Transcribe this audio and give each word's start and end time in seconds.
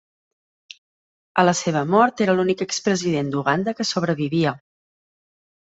A 1.41 1.45
la 1.45 1.53
seva 1.59 1.83
mort 1.91 2.25
era 2.27 2.35
l'únic 2.41 2.65
expresident 2.69 3.31
d'Uganda 3.37 3.77
que 3.81 3.89
sobrevivia. 3.93 4.59